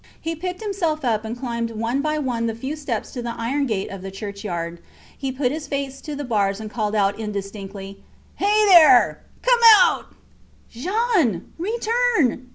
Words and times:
He 0.19 0.35
picked 0.35 0.61
himself 0.63 1.05
up 1.05 1.23
and 1.23 1.37
climbed 1.37 1.69
one 1.69 2.01
by 2.01 2.17
one 2.17 2.47
the 2.47 2.55
few 2.55 2.75
steps 2.75 3.11
to 3.11 3.21
the 3.21 3.39
iron 3.39 3.67
gate 3.67 3.91
of 3.91 4.01
the 4.01 4.09
churchyard. 4.09 4.79
He 5.15 5.31
put 5.31 5.51
his 5.51 5.67
face 5.67 6.01
to 6.01 6.15
the 6.15 6.23
bars 6.23 6.59
and 6.59 6.71
called 6.71 6.95
out 6.95 7.19
indistinctly 7.19 7.99
Hey 8.35 8.65
there! 8.69 9.21
Come 9.43 9.59
out! 9.77 10.05
Jean! 10.71 11.53
Return! 11.59 12.49